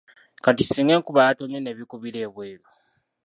Kati 0.43 0.63
singa 0.65 0.93
enkuba 0.97 1.19
yatonnye 1.27 1.59
n’ebikubira 1.61 2.17
ebweru? 2.27 2.65